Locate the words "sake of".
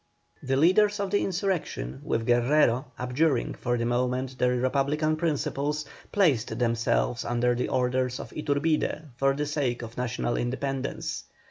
9.45-9.97